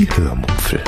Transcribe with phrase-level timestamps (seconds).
[0.00, 0.82] Die Hörmupfel.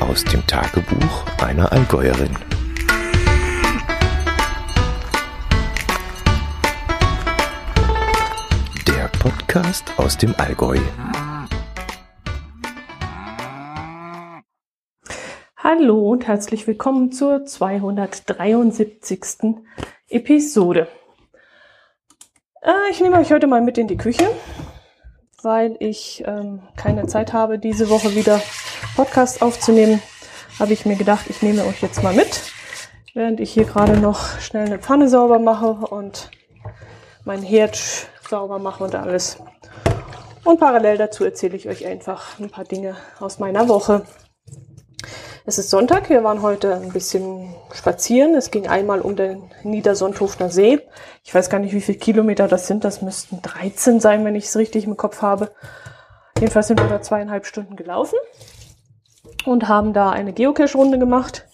[0.00, 2.36] Aus dem Tagebuch einer Allgäuerin.
[8.88, 10.78] Der Podcast aus dem Allgäu.
[15.56, 19.54] Hallo und herzlich willkommen zur 273.
[20.08, 20.88] Episode.
[22.62, 24.28] Äh, ich nehme euch heute mal mit in die Küche,
[25.42, 28.40] weil ich ähm, keine Zeit habe, diese Woche wieder
[28.96, 30.02] Podcast aufzunehmen.
[30.58, 32.42] Habe ich mir gedacht, ich nehme euch jetzt mal mit,
[33.14, 36.30] während ich hier gerade noch schnell eine Pfanne sauber mache und
[37.24, 37.78] mein Herd
[38.28, 39.38] sauber mache und alles.
[40.44, 44.04] Und parallel dazu erzähle ich euch einfach ein paar Dinge aus meiner Woche.
[45.48, 48.34] Es ist Sonntag, wir waren heute ein bisschen spazieren.
[48.34, 50.78] Es ging einmal um den Niedersonthofener See.
[51.24, 52.84] Ich weiß gar nicht, wie viele Kilometer das sind.
[52.84, 55.50] Das müssten 13 sein, wenn ich es richtig im Kopf habe.
[56.38, 58.18] Jedenfalls sind wir da zweieinhalb Stunden gelaufen
[59.46, 61.46] und haben da eine Geocache-Runde gemacht.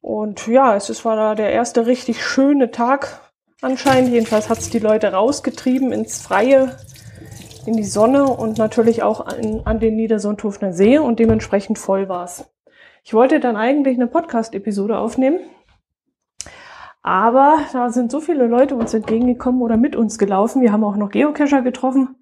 [0.00, 3.20] Und ja, es war da der erste richtig schöne Tag
[3.60, 4.08] anscheinend.
[4.08, 6.78] Jedenfalls hat es die Leute rausgetrieben ins Freie,
[7.66, 12.24] in die Sonne und natürlich auch an, an den Niedersonthofener See und dementsprechend voll war
[12.24, 12.46] es.
[13.06, 15.38] Ich wollte dann eigentlich eine Podcast-Episode aufnehmen,
[17.02, 20.62] aber da sind so viele Leute uns entgegengekommen oder mit uns gelaufen.
[20.62, 22.16] Wir haben auch noch Geocacher getroffen,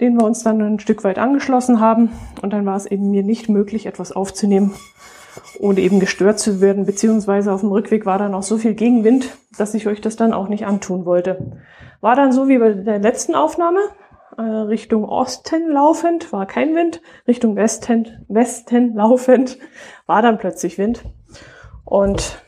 [0.00, 2.10] denen wir uns dann ein Stück weit angeschlossen haben.
[2.40, 4.72] Und dann war es eben mir nicht möglich, etwas aufzunehmen,
[5.58, 6.86] ohne eben gestört zu werden.
[6.86, 10.32] Beziehungsweise auf dem Rückweg war dann auch so viel Gegenwind, dass ich euch das dann
[10.32, 11.60] auch nicht antun wollte.
[12.00, 13.80] War dann so wie bei der letzten Aufnahme
[14.36, 19.58] äh, Richtung Osten laufend, war kein Wind, Richtung Westen, Westen laufend,
[20.06, 21.04] war dann plötzlich Wind.
[21.84, 22.42] Und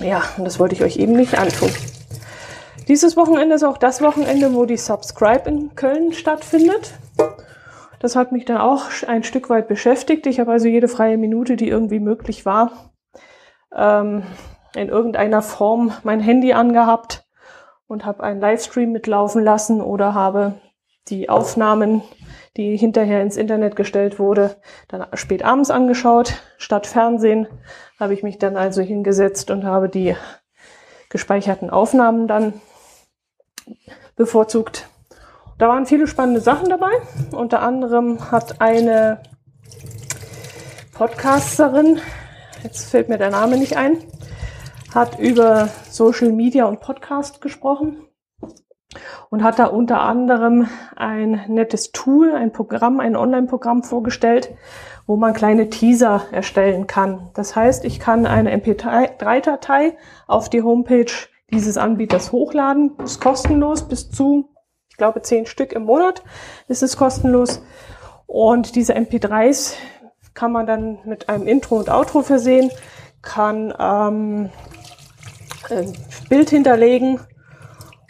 [0.00, 1.70] ja, das wollte ich euch eben nicht antun.
[2.88, 6.94] Dieses Wochenende ist auch das Wochenende, wo die Subscribe in Köln stattfindet.
[8.00, 10.26] Das hat mich dann auch ein Stück weit beschäftigt.
[10.26, 12.92] Ich habe also jede freie Minute, die irgendwie möglich war,
[13.74, 14.22] ähm,
[14.74, 17.26] in irgendeiner Form mein Handy angehabt
[17.88, 20.54] und habe einen Livestream mitlaufen lassen oder habe
[21.10, 22.02] die Aufnahmen,
[22.56, 24.56] die hinterher ins Internet gestellt wurde,
[24.88, 26.42] dann spät abends angeschaut.
[26.56, 27.46] Statt Fernsehen
[27.98, 30.16] habe ich mich dann also hingesetzt und habe die
[31.08, 32.54] gespeicherten Aufnahmen dann
[34.16, 34.88] bevorzugt.
[35.58, 36.90] Da waren viele spannende Sachen dabei.
[37.32, 39.22] Unter anderem hat eine
[40.94, 42.00] Podcasterin,
[42.62, 43.98] jetzt fällt mir der Name nicht ein,
[44.94, 48.07] hat über Social Media und Podcast gesprochen
[49.30, 54.54] und hat da unter anderem ein nettes Tool, ein Programm, ein Online-Programm vorgestellt,
[55.06, 57.30] wo man kleine Teaser erstellen kann.
[57.34, 59.96] Das heißt, ich kann eine MP3-Datei
[60.26, 61.12] auf die Homepage
[61.50, 62.92] dieses Anbieters hochladen.
[63.02, 64.50] Ist kostenlos bis zu,
[64.90, 66.22] ich glaube, zehn Stück im Monat
[66.68, 67.62] ist es kostenlos.
[68.26, 69.74] Und diese MP3s
[70.34, 72.70] kann man dann mit einem Intro und Outro versehen,
[73.22, 74.50] kann ähm,
[75.70, 75.92] ein
[76.28, 77.20] Bild hinterlegen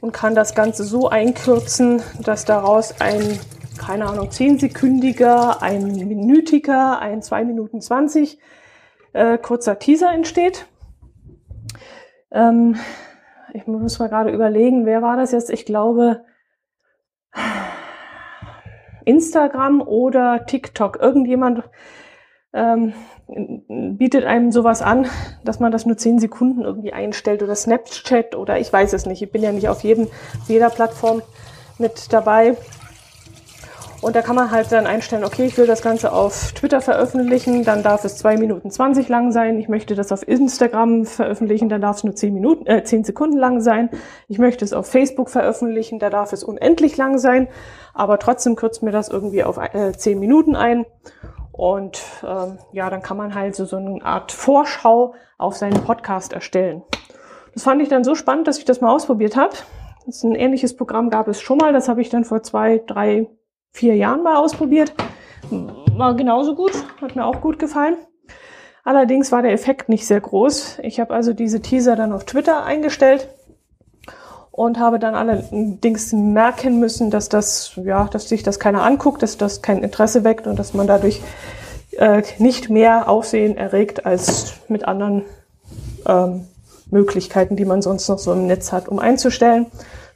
[0.00, 3.38] und kann das Ganze so einkürzen, dass daraus ein,
[3.78, 8.38] keine Ahnung, zehnsekündiger, ein minütiger, ein zwei Minuten zwanzig
[9.12, 10.66] äh, kurzer Teaser entsteht.
[12.30, 12.76] Ähm,
[13.54, 15.50] ich muss mal gerade überlegen, wer war das jetzt?
[15.50, 16.24] Ich glaube
[19.04, 20.98] Instagram oder TikTok.
[21.00, 21.62] Irgendjemand
[22.52, 22.94] ähm,
[23.68, 25.06] bietet einem sowas an,
[25.44, 29.22] dass man das nur zehn Sekunden irgendwie einstellt oder Snapchat oder ich weiß es nicht.
[29.22, 30.08] Ich bin ja nicht auf jedem,
[30.46, 31.22] jeder Plattform
[31.78, 32.56] mit dabei.
[34.00, 37.64] Und da kann man halt dann einstellen, okay, ich will das Ganze auf Twitter veröffentlichen,
[37.64, 39.58] dann darf es zwei Minuten zwanzig lang sein.
[39.58, 43.36] Ich möchte das auf Instagram veröffentlichen, dann darf es nur zehn Minuten, äh, zehn Sekunden
[43.36, 43.90] lang sein.
[44.28, 47.48] Ich möchte es auf Facebook veröffentlichen, da darf es unendlich lang sein.
[47.92, 50.86] Aber trotzdem kürzt mir das irgendwie auf äh, zehn Minuten ein.
[51.58, 56.32] Und ähm, ja, dann kann man halt so, so eine Art Vorschau auf seinen Podcast
[56.32, 56.84] erstellen.
[57.52, 59.56] Das fand ich dann so spannend, dass ich das mal ausprobiert habe.
[60.22, 61.72] Ein ähnliches Programm gab es schon mal.
[61.72, 63.26] Das habe ich dann vor zwei, drei,
[63.72, 64.94] vier Jahren mal ausprobiert.
[65.50, 67.96] War genauso gut, hat mir auch gut gefallen.
[68.84, 70.78] Allerdings war der Effekt nicht sehr groß.
[70.82, 73.28] Ich habe also diese Teaser dann auf Twitter eingestellt
[74.58, 79.36] und habe dann allerdings merken müssen, dass das, ja, dass sich das keiner anguckt, dass
[79.36, 81.20] das kein Interesse weckt und dass man dadurch
[81.92, 85.24] äh, nicht mehr Aufsehen erregt als mit anderen
[86.06, 86.48] ähm,
[86.90, 89.66] Möglichkeiten, die man sonst noch so im Netz hat, um einzustellen.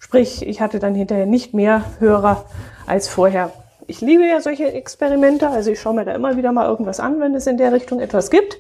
[0.00, 2.44] Sprich, ich hatte dann hinterher nicht mehr Hörer
[2.85, 3.53] als vorher.
[3.87, 7.21] Ich liebe ja solche Experimente, also ich schaue mir da immer wieder mal irgendwas an,
[7.21, 8.59] wenn es in der Richtung etwas gibt.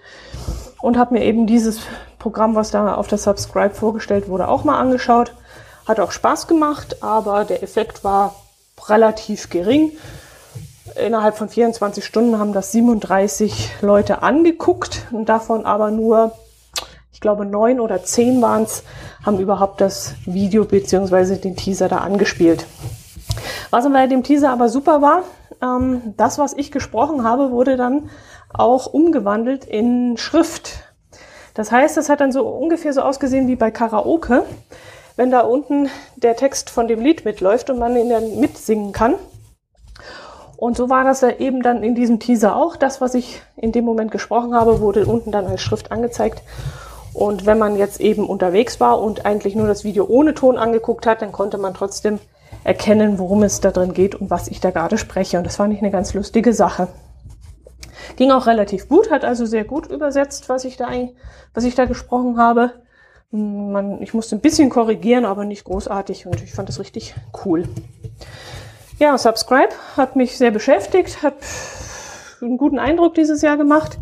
[0.80, 1.80] Und habe mir eben dieses
[2.20, 5.32] Programm, was da auf der Subscribe vorgestellt wurde, auch mal angeschaut
[5.86, 8.34] Hat auch Spaß gemacht, aber der Effekt war
[8.88, 9.92] relativ gering.
[10.94, 16.32] Innerhalb von 24 Stunden haben das 37 Leute angeguckt und davon aber nur,
[17.12, 18.82] ich glaube, neun oder zehn waren es,
[19.24, 22.66] haben überhaupt das Video beziehungsweise den Teaser da angespielt.
[23.70, 25.22] Was bei dem Teaser aber super war,
[25.62, 28.10] ähm, das, was ich gesprochen habe, wurde dann
[28.52, 30.80] auch umgewandelt in Schrift.
[31.54, 34.44] Das heißt, es hat dann so ungefähr so ausgesehen wie bei Karaoke,
[35.16, 39.14] wenn da unten der Text von dem Lied mitläuft und man ihn dann mitsingen kann.
[40.56, 42.76] Und so war das ja eben dann in diesem Teaser auch.
[42.76, 46.42] Das, was ich in dem Moment gesprochen habe, wurde unten dann als Schrift angezeigt.
[47.12, 51.04] Und wenn man jetzt eben unterwegs war und eigentlich nur das Video ohne Ton angeguckt
[51.04, 52.20] hat, dann konnte man trotzdem
[52.64, 55.36] erkennen, worum es da drin geht und was ich da gerade spreche.
[55.36, 56.88] Und das fand ich eine ganz lustige Sache.
[58.16, 60.88] Ging auch relativ gut, hat also sehr gut übersetzt, was ich da,
[61.54, 62.72] was ich da gesprochen habe.
[63.32, 67.14] Man, ich musste ein bisschen korrigieren, aber nicht großartig und ich fand das richtig
[67.44, 67.66] cool.
[68.98, 71.34] Ja, Subscribe hat mich sehr beschäftigt, hat
[72.42, 73.98] einen guten Eindruck dieses Jahr gemacht,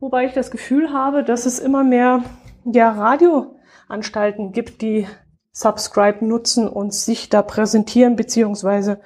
[0.00, 2.24] wobei ich das Gefühl habe, dass es immer mehr
[2.64, 5.06] ja, Radioanstalten gibt, die
[5.52, 9.00] Subscribe nutzen und sich da präsentieren beziehungsweise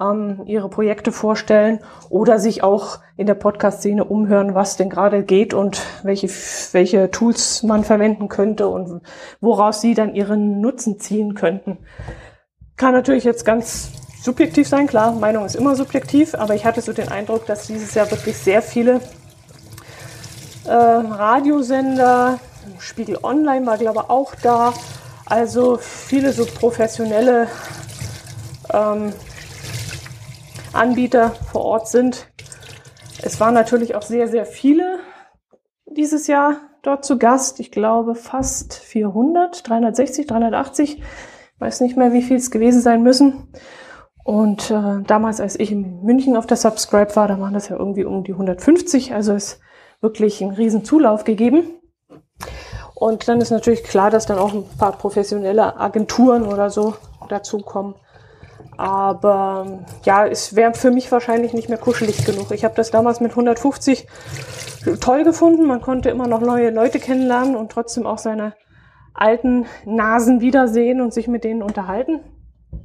[0.00, 5.54] ähm, ihre Projekte vorstellen oder sich auch in der Podcast-Szene umhören, was denn gerade geht
[5.54, 6.28] und welche,
[6.72, 9.02] welche Tools man verwenden könnte und
[9.40, 11.78] woraus sie dann ihren Nutzen ziehen könnten.
[12.76, 13.90] Kann natürlich jetzt ganz
[14.22, 17.94] subjektiv sein, klar, Meinung ist immer subjektiv, aber ich hatte so den Eindruck, dass dieses
[17.94, 19.00] Jahr wirklich sehr viele
[20.64, 22.38] äh, Radiosender,
[22.78, 24.74] Spiegel Online war glaube ich auch da,
[25.26, 27.48] also viele so professionelle
[28.72, 29.12] ähm,
[30.78, 32.28] Anbieter vor Ort sind.
[33.22, 35.00] Es waren natürlich auch sehr, sehr viele
[35.86, 37.60] dieses Jahr dort zu Gast.
[37.60, 40.98] Ich glaube fast 400, 360, 380.
[40.98, 41.04] Ich
[41.58, 43.48] weiß nicht mehr, wie viel es gewesen sein müssen.
[44.24, 47.76] Und äh, damals, als ich in München auf der Subscribe war, da waren das ja
[47.76, 49.14] irgendwie um die 150.
[49.14, 49.60] Also ist
[50.00, 51.80] wirklich ein riesen Zulauf gegeben.
[52.94, 56.94] Und dann ist natürlich klar, dass dann auch ein paar professionelle Agenturen oder so
[57.28, 57.94] dazukommen.
[58.78, 62.52] Aber ja, es wäre für mich wahrscheinlich nicht mehr kuschelig genug.
[62.52, 64.06] Ich habe das damals mit 150
[65.00, 65.66] toll gefunden.
[65.66, 68.54] Man konnte immer noch neue Leute kennenlernen und trotzdem auch seine
[69.14, 72.20] alten Nasen wiedersehen und sich mit denen unterhalten.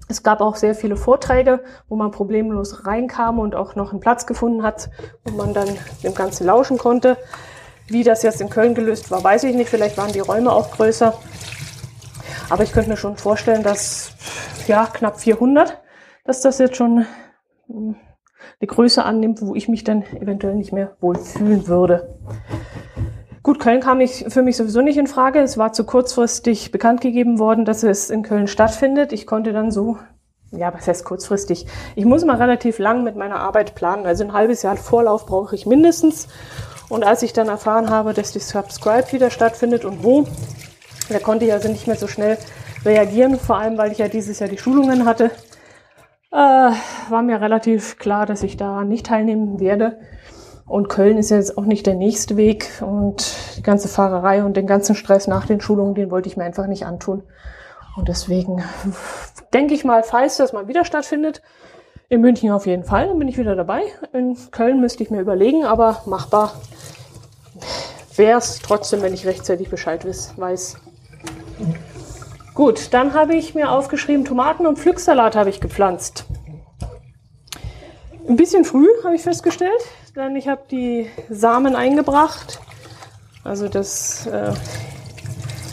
[0.07, 4.25] Es gab auch sehr viele Vorträge, wo man problemlos reinkam und auch noch einen Platz
[4.25, 4.89] gefunden hat,
[5.25, 5.68] wo man dann
[6.04, 7.18] dem Ganzen lauschen konnte.
[7.88, 9.69] Wie das jetzt in Köln gelöst war, weiß ich nicht.
[9.69, 11.13] Vielleicht waren die Räume auch größer.
[12.50, 14.12] Aber ich könnte mir schon vorstellen, dass
[14.68, 15.82] ja knapp 400,
[16.24, 17.06] dass das jetzt schon
[17.68, 17.96] hm,
[18.60, 22.18] eine Größe annimmt, wo ich mich dann eventuell nicht mehr wohlfühlen würde.
[23.42, 25.40] Gut, Köln kam ich für mich sowieso nicht in Frage.
[25.40, 29.12] Es war zu kurzfristig bekannt gegeben worden, dass es in Köln stattfindet.
[29.12, 29.98] Ich konnte dann so,
[30.52, 31.68] ja, was heißt kurzfristig?
[31.96, 34.06] Ich muss mal relativ lang mit meiner Arbeit planen.
[34.06, 36.30] Also ein halbes Jahr Vorlauf brauche ich mindestens.
[36.88, 40.25] Und als ich dann erfahren habe, dass die Subscribe wieder stattfindet und wo,
[41.10, 42.38] da konnte ich also nicht mehr so schnell
[42.86, 45.31] reagieren, vor allem weil ich ja dieses Jahr die Schulungen hatte,
[46.33, 46.71] äh,
[47.09, 50.00] war mir relativ klar, dass ich da nicht teilnehmen werde.
[50.65, 54.65] Und Köln ist jetzt auch nicht der nächste Weg und die ganze Fahrerei und den
[54.65, 57.24] ganzen Stress nach den Schulungen, den wollte ich mir einfach nicht antun.
[57.95, 58.63] Und deswegen
[59.53, 61.41] denke ich mal, falls das mal wieder stattfindet,
[62.10, 63.81] in München auf jeden Fall, dann bin ich wieder dabei.
[64.13, 66.53] In Köln müsste ich mir überlegen, aber machbar
[68.15, 70.77] wäre es trotzdem, wenn ich rechtzeitig Bescheid weiß.
[72.53, 76.25] Gut, dann habe ich mir aufgeschrieben, Tomaten und Pflücksalat habe ich gepflanzt.
[78.27, 79.81] Ein bisschen früh habe ich festgestellt,
[80.15, 82.60] denn ich habe die Samen eingebracht,
[83.43, 84.53] also das äh,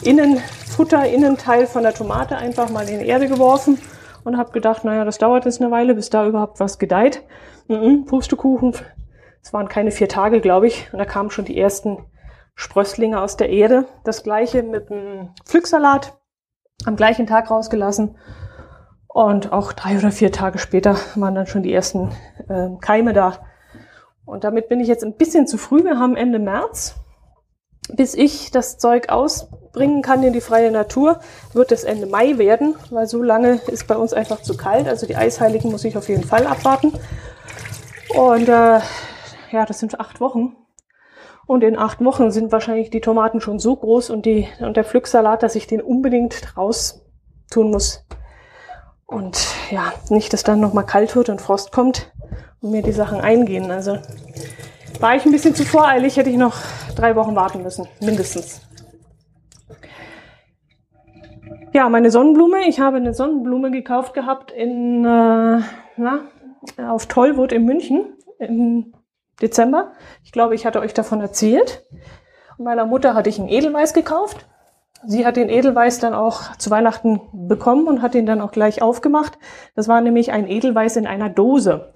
[0.03, 3.79] Innenfutter, Innenteil von der Tomate einfach mal in die Erde geworfen
[4.25, 7.23] und habe gedacht, naja, das dauert jetzt eine Weile, bis da überhaupt was gedeiht.
[7.69, 8.75] Mhm, Pustekuchen.
[9.43, 10.89] Es waren keine vier Tage, glaube ich.
[10.93, 11.99] Und da kamen schon die ersten
[12.55, 13.87] Sprösslinge aus der Erde.
[14.05, 16.20] Das gleiche mit dem Pflücksalat.
[16.85, 18.17] Am gleichen Tag rausgelassen.
[19.07, 22.13] Und auch drei oder vier Tage später waren dann schon die ersten
[22.49, 23.39] äh, Keime da.
[24.25, 25.83] Und damit bin ich jetzt ein bisschen zu früh.
[25.83, 26.95] Wir haben Ende März
[27.97, 31.21] bis ich das Zeug ausbringen kann in die freie Natur,
[31.53, 34.89] wird es Ende Mai werden, weil so lange ist bei uns einfach zu kalt.
[34.89, 36.93] Also die Eisheiligen muss ich auf jeden Fall abwarten.
[38.17, 38.81] Und äh,
[39.51, 40.57] ja, das sind acht Wochen.
[41.51, 44.85] Und in acht Wochen sind wahrscheinlich die Tomaten schon so groß und, die, und der
[44.85, 47.05] Pflücksalat, dass ich den unbedingt raus
[47.51, 48.07] tun muss.
[49.05, 52.13] Und ja, nicht, dass dann nochmal kalt wird und Frost kommt
[52.61, 53.73] und mir die Sachen eingehen.
[53.73, 53.99] Also
[55.01, 56.55] war ich ein bisschen zu voreilig, hätte ich noch
[56.95, 58.61] drei Wochen warten müssen, mindestens.
[61.73, 62.69] Ja, meine Sonnenblume.
[62.69, 65.63] Ich habe eine Sonnenblume gekauft gehabt in, äh,
[65.97, 66.21] na,
[66.77, 68.05] auf Tollwood in München
[68.39, 68.93] im
[69.43, 69.93] Dezember.
[70.25, 71.85] Ich glaube, ich hatte euch davon erzählt.
[72.59, 74.47] Und meiner Mutter hatte ich einen Edelweiß gekauft.
[75.07, 78.83] Sie hat den Edelweiß dann auch zu Weihnachten bekommen und hat ihn dann auch gleich
[78.83, 79.39] aufgemacht.
[79.75, 81.93] Das war nämlich ein Edelweiß in einer Dose.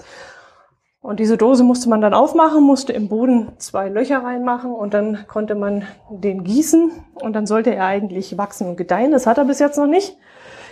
[1.03, 5.27] Und diese Dose musste man dann aufmachen, musste im Boden zwei Löcher reinmachen und dann
[5.29, 9.13] konnte man den gießen und dann sollte er eigentlich wachsen und gedeihen.
[9.13, 10.17] Das hat er bis jetzt noch nicht.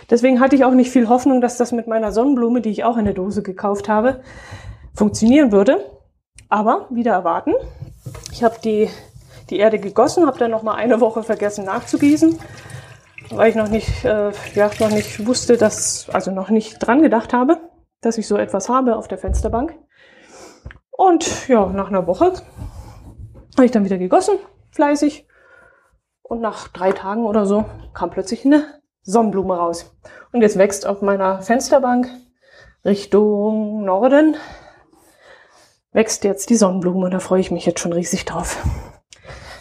[0.09, 2.97] Deswegen hatte ich auch nicht viel Hoffnung, dass das mit meiner Sonnenblume, die ich auch
[2.97, 4.21] in der Dose gekauft habe,
[4.95, 5.85] funktionieren würde.
[6.53, 7.55] Aber wieder erwarten.
[8.31, 8.87] Ich habe die,
[9.49, 12.37] die Erde gegossen, habe dann noch mal eine Woche vergessen nachzugießen,
[13.31, 17.33] weil ich noch nicht, äh, ja, noch nicht wusste, dass, also noch nicht dran gedacht
[17.33, 17.57] habe,
[18.01, 19.73] dass ich so etwas habe auf der Fensterbank.
[20.91, 22.33] Und ja, nach einer Woche
[23.55, 24.37] habe ich dann wieder gegossen,
[24.73, 25.27] fleißig.
[26.21, 28.63] Und nach drei Tagen oder so kam plötzlich eine
[29.01, 29.91] Sonnenblume raus.
[30.31, 32.09] Und jetzt wächst auf meiner Fensterbank
[32.85, 34.37] Richtung Norden,
[35.93, 37.09] wächst jetzt die Sonnenblume.
[37.09, 38.57] Da freue ich mich jetzt schon riesig drauf.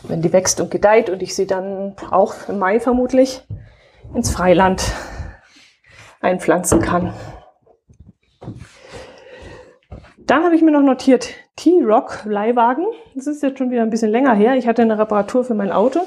[0.03, 3.47] Wenn die wächst und gedeiht und ich sie dann auch im Mai vermutlich
[4.15, 4.83] ins Freiland
[6.21, 7.15] einpflanzen kann.
[10.19, 12.87] Dann habe ich mir noch notiert T-Rock Leihwagen.
[13.15, 14.57] Das ist jetzt schon wieder ein bisschen länger her.
[14.57, 16.01] Ich hatte eine Reparatur für mein Auto.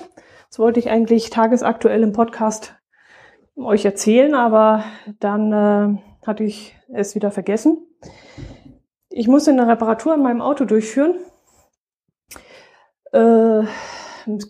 [0.50, 2.76] Das wollte ich eigentlich tagesaktuell im Podcast
[3.58, 4.84] euch erzählen, aber
[5.20, 7.78] dann äh, hatte ich es wieder vergessen.
[9.18, 11.16] Ich musste eine Reparatur in meinem Auto durchführen.
[13.14, 13.64] Äh,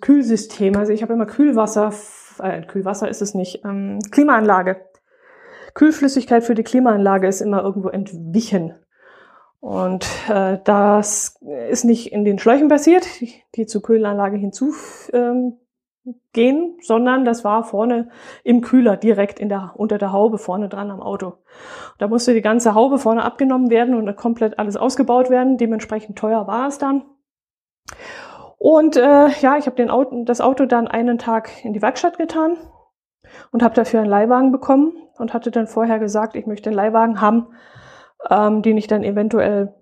[0.01, 0.75] Kühlsystem.
[0.75, 1.93] Also ich habe immer Kühlwasser,
[2.39, 4.77] äh, Kühlwasser ist es nicht, ähm, Klimaanlage.
[5.75, 8.73] Kühlflüssigkeit für die Klimaanlage ist immer irgendwo entwichen.
[9.59, 13.05] Und äh, das ist nicht in den Schläuchen passiert,
[13.55, 14.79] die zur Kühlanlage hinzugehen,
[15.13, 15.57] ähm,
[16.81, 18.09] sondern das war vorne
[18.43, 21.33] im Kühler, direkt in der, unter der Haube vorne dran am Auto.
[21.97, 25.57] Da musste die ganze Haube vorne abgenommen werden und komplett alles ausgebaut werden.
[25.57, 27.03] Dementsprechend teuer war es dann.
[28.57, 32.57] Und äh, ja, ich habe Auto, das Auto dann einen Tag in die Werkstatt getan
[33.51, 37.21] und habe dafür einen Leihwagen bekommen und hatte dann vorher gesagt, ich möchte einen Leihwagen
[37.21, 37.47] haben,
[38.29, 39.73] ähm, den ich dann eventuell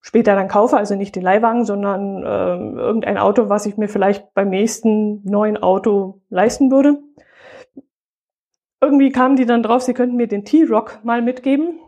[0.00, 4.32] später dann kaufe, also nicht den Leihwagen, sondern ähm, irgendein Auto, was ich mir vielleicht
[4.34, 6.98] beim nächsten neuen Auto leisten würde.
[8.80, 11.80] Irgendwie kamen die dann drauf, sie könnten mir den T-Rock mal mitgeben.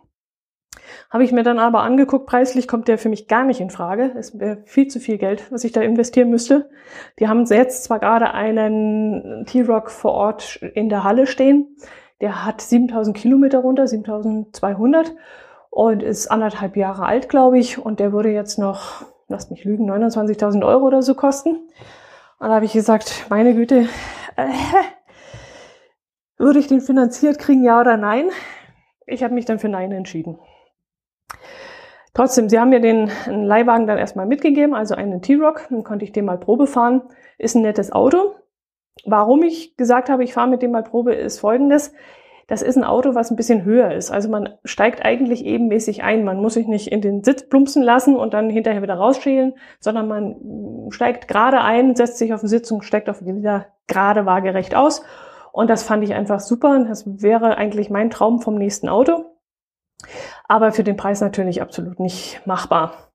[1.09, 4.12] Habe ich mir dann aber angeguckt, preislich kommt der für mich gar nicht in Frage.
[4.17, 6.71] Es wäre viel zu viel Geld, was ich da investieren müsste.
[7.19, 11.76] Die haben jetzt zwar gerade einen T-Rock vor Ort in der Halle stehen.
[12.21, 15.14] Der hat 7000 Kilometer runter, 7200
[15.71, 17.79] und ist anderthalb Jahre alt, glaube ich.
[17.79, 21.57] Und der würde jetzt noch, lasst mich lügen, 29.000 Euro oder so kosten.
[22.39, 23.89] Und da habe ich gesagt, meine Güte,
[24.37, 24.49] äh,
[26.37, 28.31] würde ich den finanziert kriegen, ja oder nein?
[29.07, 30.39] Ich habe mich dann für Nein entschieden.
[32.15, 36.12] Trotzdem, sie haben mir den Leihwagen dann erstmal mitgegeben, also einen T-Rock, dann konnte ich
[36.12, 37.03] den mal Probe fahren.
[37.39, 38.35] Ist ein nettes Auto.
[39.05, 41.93] Warum ich gesagt habe, ich fahre mit dem mal Probe, ist folgendes
[42.50, 44.11] das ist ein Auto, was ein bisschen höher ist.
[44.11, 46.25] Also man steigt eigentlich ebenmäßig ein.
[46.25, 50.09] Man muss sich nicht in den Sitz plumpsen lassen und dann hinterher wieder rausschälen, sondern
[50.09, 54.75] man steigt gerade ein, setzt sich auf den Sitz und steigt auf wieder gerade waagerecht
[54.75, 55.04] aus.
[55.52, 56.85] Und das fand ich einfach super.
[56.88, 59.26] Das wäre eigentlich mein Traum vom nächsten Auto.
[60.49, 63.12] Aber für den Preis natürlich absolut nicht machbar.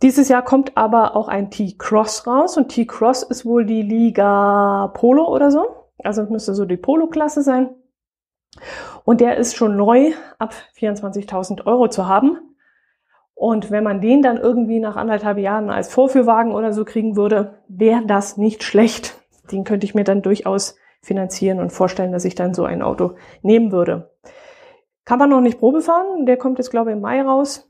[0.00, 5.28] Dieses Jahr kommt aber auch ein T-Cross raus und T-Cross ist wohl die Liga Polo
[5.28, 5.90] oder so.
[6.02, 7.74] Also es müsste so die Polo-Klasse sein.
[9.04, 12.38] Und der ist schon neu ab 24.000 Euro zu haben.
[13.34, 17.58] Und wenn man den dann irgendwie nach anderthalb Jahren als Vorführwagen oder so kriegen würde,
[17.68, 19.18] wäre das nicht schlecht.
[19.50, 23.16] Den könnte ich mir dann durchaus finanzieren und vorstellen, dass ich dann so ein Auto
[23.42, 24.12] nehmen würde.
[25.04, 26.26] Kann man noch nicht Probe fahren.
[26.26, 27.68] Der kommt jetzt, glaube ich, im Mai raus.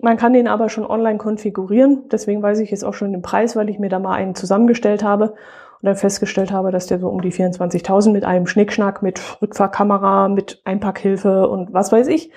[0.00, 2.08] Man kann den aber schon online konfigurieren.
[2.10, 5.04] Deswegen weiß ich jetzt auch schon den Preis, weil ich mir da mal einen zusammengestellt
[5.04, 5.34] habe
[5.82, 10.28] und dann festgestellt habe, dass der so um die 24.000 mit einem Schnickschnack, mit Rückfahrkamera,
[10.28, 12.30] mit Einpackhilfe und was weiß ich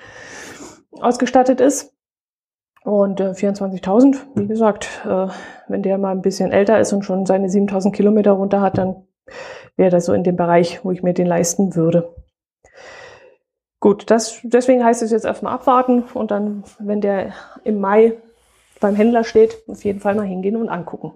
[1.00, 1.92] ausgestattet ist.
[2.82, 5.28] Und äh, 24.000, wie gesagt, äh,
[5.68, 9.06] wenn der mal ein bisschen älter ist und schon seine 7.000 Kilometer runter hat, dann
[9.76, 12.14] wäre das so in dem Bereich, wo ich mir den leisten würde.
[13.78, 17.32] Gut, das, deswegen heißt es jetzt erstmal abwarten und dann, wenn der
[17.64, 18.14] im Mai
[18.80, 21.12] beim Händler steht, auf jeden Fall mal hingehen und angucken.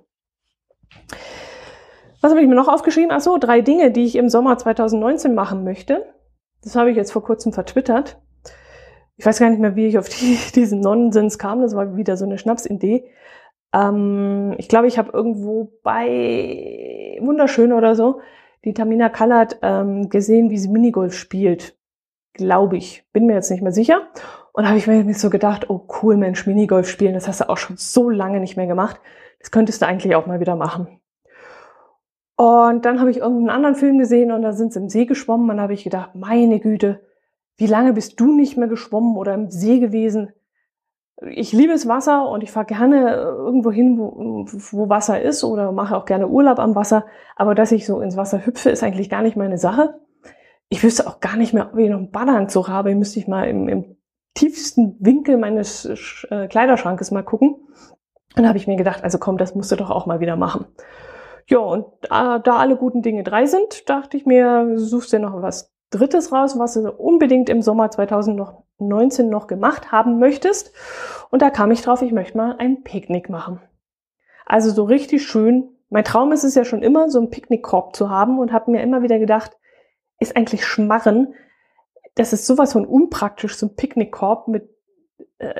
[2.20, 3.10] Was habe ich mir noch aufgeschrieben?
[3.12, 6.06] Ach so, drei Dinge, die ich im Sommer 2019 machen möchte.
[6.62, 8.20] Das habe ich jetzt vor kurzem vertwittert.
[9.16, 11.62] Ich weiß gar nicht mehr, wie ich auf die, diesen Nonsens kam.
[11.62, 13.10] Das war wieder so eine Schnapsidee.
[13.72, 18.20] Ähm, ich glaube, ich habe irgendwo bei Wunderschön oder so
[18.64, 21.78] die Tamina Kallert ähm, gesehen, wie sie Minigolf spielt.
[22.34, 23.04] Glaube ich.
[23.12, 24.08] Bin mir jetzt nicht mehr sicher.
[24.52, 27.48] Und da habe ich mir so gedacht, oh cool, Mensch, Minigolf spielen, das hast du
[27.48, 29.00] auch schon so lange nicht mehr gemacht.
[29.38, 30.99] Das könntest du eigentlich auch mal wieder machen.
[32.40, 35.50] Und dann habe ich irgendeinen anderen Film gesehen und da sind sie im See geschwommen.
[35.50, 37.02] Und da habe ich gedacht, meine Güte,
[37.58, 40.32] wie lange bist du nicht mehr geschwommen oder im See gewesen?
[41.20, 45.70] Ich liebe das Wasser und ich fahre gerne irgendwo hin, wo, wo Wasser ist oder
[45.70, 47.04] mache auch gerne Urlaub am Wasser.
[47.36, 50.00] Aber dass ich so ins Wasser hüpfe, ist eigentlich gar nicht meine Sache.
[50.70, 52.94] Ich wüsste auch gar nicht mehr, ob ich noch einen Badeanzug habe.
[52.94, 53.96] Müsste ich mal im, im
[54.32, 55.84] tiefsten Winkel meines
[56.30, 57.50] äh, Kleiderschrankes mal gucken.
[57.50, 60.36] Und dann habe ich mir gedacht, also komm, das musst du doch auch mal wieder
[60.36, 60.64] machen.
[61.50, 65.42] Ja, und da, da alle guten Dinge drei sind, dachte ich mir, suchst dir noch
[65.42, 70.72] was Drittes raus, was du unbedingt im Sommer 2019 noch gemacht haben möchtest.
[71.30, 73.60] Und da kam ich drauf, ich möchte mal ein Picknick machen.
[74.46, 75.76] Also so richtig schön.
[75.88, 78.82] Mein Traum ist es ja schon immer, so einen Picknickkorb zu haben und habe mir
[78.82, 79.56] immer wieder gedacht,
[80.20, 81.34] ist eigentlich Schmarren.
[82.14, 84.79] Das ist sowas von unpraktisch, so ein Picknickkorb mit äh,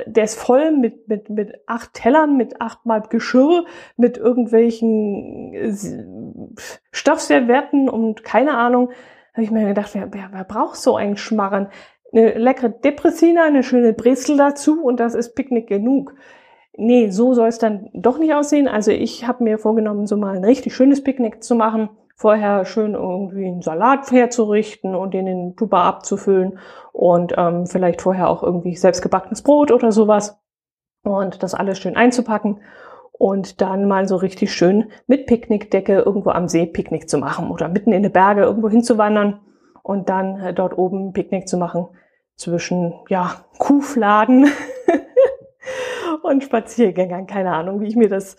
[0.07, 3.64] der ist voll mit, mit, mit acht Tellern, mit achtmal Geschirr,
[3.97, 6.55] mit irgendwelchen äh,
[6.93, 8.90] Stoffservietten und keine Ahnung.
[9.33, 11.69] habe ich mir gedacht, wer, wer, wer braucht so einen Schmarren?
[12.12, 16.14] Eine leckere Depressina, eine schöne Brezel dazu und das ist Picknick genug.
[16.76, 18.69] Nee, so soll es dann doch nicht aussehen.
[18.69, 21.88] Also ich habe mir vorgenommen, so mal ein richtig schönes Picknick zu machen
[22.21, 26.59] vorher schön irgendwie einen Salat herzurichten und den in den Tuba abzufüllen
[26.93, 30.39] und ähm, vielleicht vorher auch irgendwie selbstgebackenes Brot oder sowas
[31.03, 32.61] und das alles schön einzupacken
[33.12, 37.71] und dann mal so richtig schön mit Picknickdecke irgendwo am See Picknick zu machen oder
[37.71, 39.41] mitten in die Berge irgendwo hinzuwandern
[39.83, 41.89] und dann äh, dort oben Picknick zu machen
[42.37, 44.47] zwischen ja Kuhfladen
[46.23, 47.27] und Spaziergängern.
[47.27, 48.37] Keine Ahnung, wie ich mir das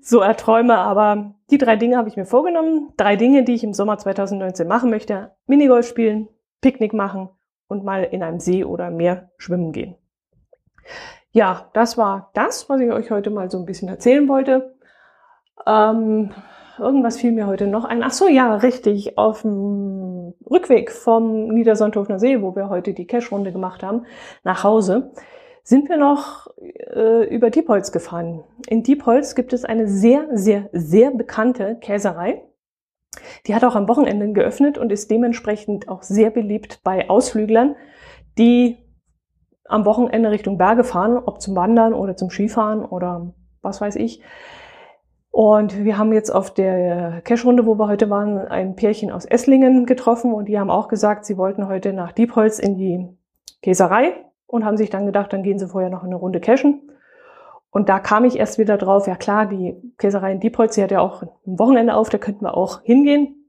[0.00, 0.78] so erträume.
[0.78, 2.92] Aber die drei Dinge habe ich mir vorgenommen.
[2.96, 5.32] Drei Dinge, die ich im Sommer 2019 machen möchte.
[5.46, 6.28] Minigolf spielen,
[6.60, 7.28] Picknick machen
[7.68, 9.96] und mal in einem See oder Meer schwimmen gehen.
[11.30, 14.74] Ja, das war das, was ich euch heute mal so ein bisschen erzählen wollte.
[15.66, 16.30] Ähm,
[16.78, 18.02] irgendwas fiel mir heute noch ein.
[18.02, 19.16] Ach so, ja, richtig.
[19.16, 24.04] Auf dem Rückweg vom Niedersandhofener See, wo wir heute die Cash-Runde gemacht haben,
[24.44, 25.12] nach Hause,
[25.64, 28.42] sind wir noch äh, über Diepholz gefahren.
[28.66, 32.42] In Diepholz gibt es eine sehr, sehr, sehr bekannte Käserei.
[33.46, 37.76] Die hat auch am Wochenende geöffnet und ist dementsprechend auch sehr beliebt bei Ausflüglern,
[38.38, 38.78] die
[39.66, 44.22] am Wochenende Richtung Berge fahren, ob zum Wandern oder zum Skifahren oder was weiß ich.
[45.30, 49.86] Und wir haben jetzt auf der Cash-Runde, wo wir heute waren, ein Pärchen aus Esslingen
[49.86, 53.08] getroffen und die haben auch gesagt, sie wollten heute nach Diepholz in die
[53.62, 56.90] Käserei und haben sich dann gedacht, dann gehen sie vorher noch eine Runde cashen.
[57.70, 60.90] Und da kam ich erst wieder drauf, ja klar, die Käserei in Diepholz, die hat
[60.90, 63.48] ja auch ein Wochenende auf, da könnten wir auch hingehen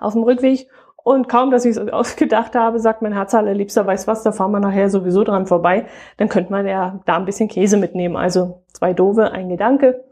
[0.00, 0.68] auf dem Rückweg.
[0.96, 4.50] Und kaum, dass ich es ausgedacht habe, sagt mein Herz Liebster, weiß was, da fahren
[4.50, 5.86] wir nachher sowieso dran vorbei.
[6.16, 8.16] Dann könnte man ja da ein bisschen Käse mitnehmen.
[8.16, 10.04] Also zwei Dove, ein Gedanke.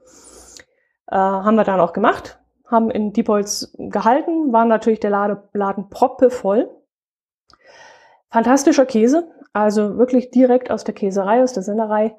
[1.10, 5.90] Äh, haben wir dann auch gemacht, haben in Diepholz gehalten, waren natürlich der Lade, Laden
[5.90, 6.70] proppe voll.
[8.30, 12.14] Fantastischer Käse, also wirklich direkt aus der Käserei, aus der Sennerei.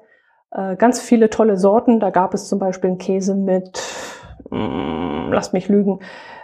[0.50, 2.00] Äh, ganz viele tolle Sorten.
[2.00, 3.80] Da gab es zum Beispiel einen Käse mit,
[4.50, 6.00] mm, lasst mich lügen,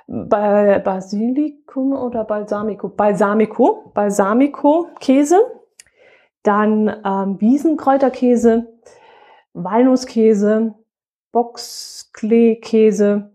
[0.07, 2.89] Basilikum oder Balsamico?
[2.89, 5.41] Balsamico, Balsamico Käse.
[6.43, 8.67] Dann ähm, Wiesenkräuterkäse,
[9.55, 10.75] Walnusskäse,
[11.33, 13.31] Boxklee-Käse,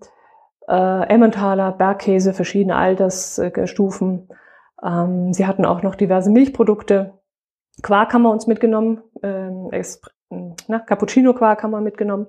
[0.68, 4.28] äh, Emmentaler Bergkäse, verschiedene Altersstufen.
[4.84, 7.17] Ähm, sie hatten auch noch diverse Milchprodukte.
[7.84, 9.70] Quark haben wir uns mitgenommen, ähm,
[10.68, 12.28] na, Cappuccino-Quark haben wir mitgenommen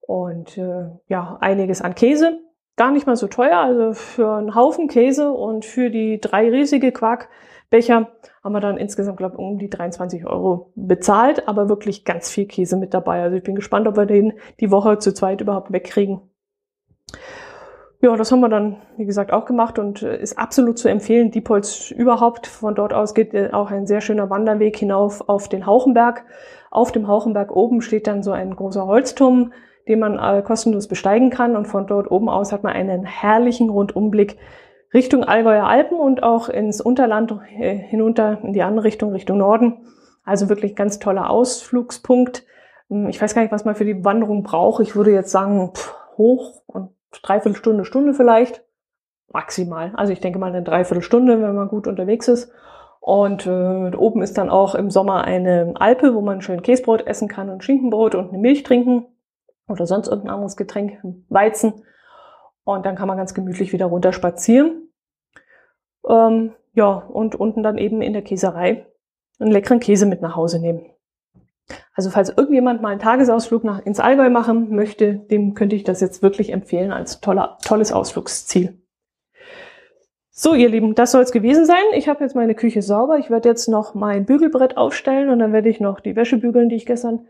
[0.00, 2.40] und äh, ja, einiges an Käse.
[2.76, 6.92] Gar nicht mal so teuer, also für einen Haufen Käse und für die drei riesige
[6.92, 8.08] Quarkbecher
[8.42, 12.46] haben wir dann insgesamt, glaube ich, um die 23 Euro bezahlt, aber wirklich ganz viel
[12.46, 13.22] Käse mit dabei.
[13.22, 16.29] Also ich bin gespannt, ob wir den die Woche zu zweit überhaupt wegkriegen.
[18.02, 21.30] Ja, das haben wir dann, wie gesagt, auch gemacht und äh, ist absolut zu empfehlen.
[21.30, 22.46] Diepholz überhaupt.
[22.46, 26.24] Von dort aus geht äh, auch ein sehr schöner Wanderweg hinauf auf den Hauchenberg.
[26.70, 29.52] Auf dem Hauchenberg oben steht dann so ein großer Holzturm,
[29.86, 31.56] den man äh, kostenlos besteigen kann.
[31.56, 34.38] Und von dort oben aus hat man einen herrlichen Rundumblick
[34.94, 39.86] Richtung Allgäuer Alpen und auch ins Unterland hinunter in die andere Richtung, Richtung Norden.
[40.24, 42.46] Also wirklich ganz toller Ausflugspunkt.
[42.88, 44.82] Hm, ich weiß gar nicht, was man für die Wanderung braucht.
[44.82, 46.90] Ich würde jetzt sagen, pff, hoch und
[47.22, 48.64] Dreiviertelstunde, Stunde vielleicht.
[49.32, 49.92] Maximal.
[49.94, 52.52] Also ich denke mal eine Dreiviertelstunde, wenn man gut unterwegs ist.
[53.00, 57.28] Und äh, oben ist dann auch im Sommer eine Alpe, wo man schön Käsebrot essen
[57.28, 59.06] kann und Schinkenbrot und eine Milch trinken
[59.68, 61.84] oder sonst irgendein anderes Getränk, Weizen.
[62.64, 64.90] Und dann kann man ganz gemütlich wieder runter spazieren.
[66.06, 68.86] Ähm, ja, und unten dann eben in der Käserei
[69.38, 70.86] einen leckeren Käse mit nach Hause nehmen.
[72.00, 76.00] Also falls irgendjemand mal einen Tagesausflug nach, ins Allgäu machen möchte, dem könnte ich das
[76.00, 78.80] jetzt wirklich empfehlen als toller, tolles Ausflugsziel.
[80.30, 81.82] So, ihr Lieben, das soll es gewesen sein.
[81.92, 83.18] Ich habe jetzt meine Küche sauber.
[83.18, 86.70] Ich werde jetzt noch mein Bügelbrett aufstellen und dann werde ich noch die Wäsche bügeln,
[86.70, 87.26] die ich gestern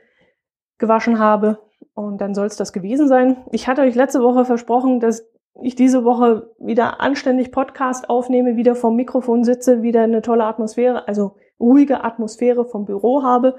[0.79, 1.59] gewaschen habe.
[1.95, 3.39] Und dann soll es das gewesen sein.
[3.51, 5.27] Ich hatte euch letzte Woche versprochen, dass
[5.61, 11.09] ich diese Woche wieder anständig Podcast aufnehme, wieder vom Mikrofon sitze, wieder eine tolle Atmosphäre,
[11.09, 13.57] also ruhige Atmosphäre vom Büro habe.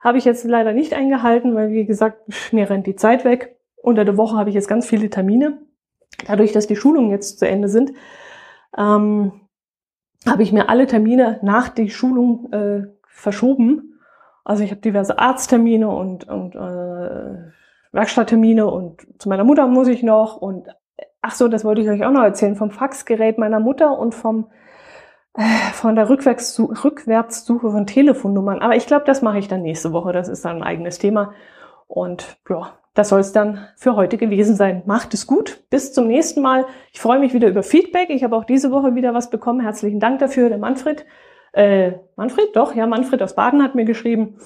[0.00, 3.56] Habe ich jetzt leider nicht eingehalten, weil wie gesagt, mir rennt die Zeit weg.
[3.82, 5.58] Unter der Woche habe ich jetzt ganz viele Termine.
[6.26, 7.92] Dadurch, dass die Schulungen jetzt zu Ende sind,
[8.76, 9.32] ähm,
[10.26, 14.00] habe ich mir alle Termine nach der Schulung äh, verschoben.
[14.44, 17.52] Also ich habe diverse Arzttermine und, und äh,
[17.92, 20.68] Werkstatttermine und zu meiner Mutter muss ich noch und
[21.22, 24.44] ach so, das wollte ich euch auch noch erzählen, vom Faxgerät meiner Mutter und vom
[24.44, 24.69] äh,
[25.74, 28.60] von der Rückwärtssuche von Telefonnummern.
[28.60, 30.12] Aber ich glaube, das mache ich dann nächste Woche.
[30.12, 31.34] Das ist dann ein eigenes Thema.
[31.86, 34.82] Und ja, das soll es dann für heute gewesen sein.
[34.86, 35.64] Macht es gut.
[35.70, 36.66] Bis zum nächsten Mal.
[36.92, 38.10] Ich freue mich wieder über Feedback.
[38.10, 39.60] Ich habe auch diese Woche wieder was bekommen.
[39.60, 40.48] Herzlichen Dank dafür.
[40.48, 41.06] Der Manfred,
[41.52, 44.38] äh, Manfred, doch, ja, Manfred aus Baden hat mir geschrieben.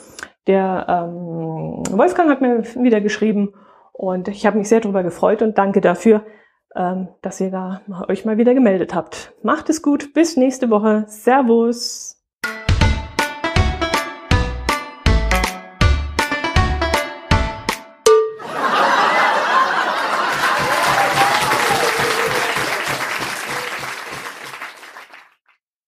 [0.47, 3.55] Der ähm, Wolfgang hat mir wieder geschrieben.
[3.93, 6.25] Und ich habe mich sehr darüber gefreut und danke dafür
[6.75, 9.33] dass ihr da euch mal wieder gemeldet habt.
[9.43, 11.05] Macht es gut, bis nächste Woche.
[11.07, 12.14] Servus.